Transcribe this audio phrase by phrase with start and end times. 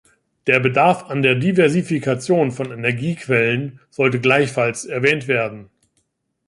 [0.47, 5.69] Der Bedarf an der Diversifikation von Energiequellen sollte gleichfalls erwähnt werden.